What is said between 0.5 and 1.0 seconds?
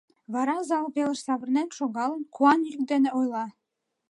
зал